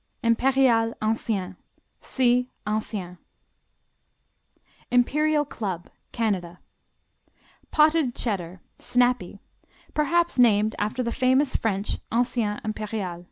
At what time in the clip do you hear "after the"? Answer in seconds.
10.79-11.11